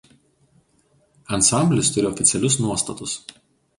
Ansamblis 1.37 1.93
turi 1.97 2.11
oficialius 2.13 2.59
nuostatus. 2.63 3.15